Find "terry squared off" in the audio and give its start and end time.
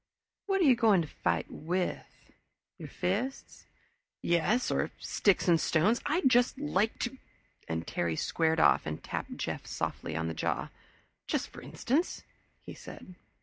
7.85-8.87